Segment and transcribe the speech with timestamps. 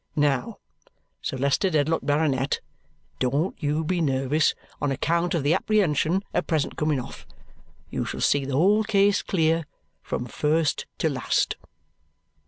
[0.15, 0.57] Now,
[1.21, 2.59] Sir Leicester Dedlock, Baronet,
[3.19, 7.27] don't you be nervous on account of the apprehension at present coming off.
[7.91, 9.67] You shall see the whole case clear,
[10.01, 11.55] from first to last."